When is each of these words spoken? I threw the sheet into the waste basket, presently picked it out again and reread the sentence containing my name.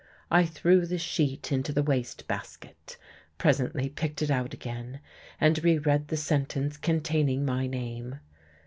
I 0.31 0.47
threw 0.47 0.87
the 0.87 0.97
sheet 0.97 1.51
into 1.51 1.71
the 1.71 1.83
waste 1.83 2.27
basket, 2.27 2.97
presently 3.37 3.87
picked 3.87 4.23
it 4.23 4.31
out 4.31 4.51
again 4.51 4.99
and 5.39 5.63
reread 5.63 6.07
the 6.07 6.17
sentence 6.17 6.75
containing 6.75 7.45
my 7.45 7.67
name. 7.67 8.17